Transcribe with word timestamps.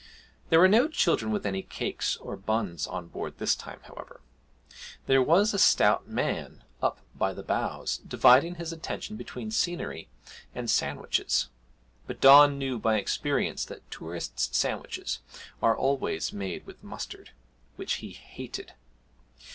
There 0.49 0.59
were 0.59 0.67
no 0.67 0.87
children 0.87 1.31
with 1.31 1.45
any 1.45 1.61
cakes 1.61 2.17
or 2.17 2.35
buns 2.35 2.87
on 2.87 3.07
board 3.09 3.37
this 3.37 3.53
time, 3.55 3.81
however. 3.83 4.21
There 5.05 5.21
was 5.21 5.53
a 5.53 5.59
stout 5.59 6.07
man 6.07 6.63
up 6.81 7.01
by 7.13 7.33
the 7.35 7.43
bows, 7.43 7.97
dividing 7.99 8.55
his 8.55 8.73
attention 8.73 9.15
between 9.15 9.51
scenery 9.51 10.09
and 10.55 10.71
sandwiches; 10.71 11.49
but 12.07 12.19
Don 12.19 12.57
knew 12.57 12.79
by 12.79 12.97
experience 12.97 13.63
that 13.65 13.91
tourists' 13.91 14.49
sandwiches 14.57 15.19
are 15.61 15.77
always 15.77 16.33
made 16.33 16.65
with 16.65 16.83
mustard, 16.83 17.29
which 17.75 17.97
he 18.01 18.09
hated. 18.09 18.73